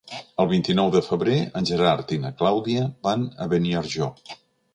El 0.43 0.47
vint-i-nou 0.51 0.87
de 0.95 1.01
febrer 1.07 1.35
en 1.61 1.67
Gerard 1.71 2.15
i 2.15 2.17
na 2.25 2.33
Clàudia 2.41 2.87
van 3.11 3.29
a 3.45 3.49
Beniarjó. 3.53 4.11